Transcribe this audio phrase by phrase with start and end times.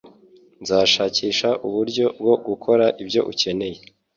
[0.61, 3.79] Nzashakisha uburyo bwo gukora ibyo ukeneye.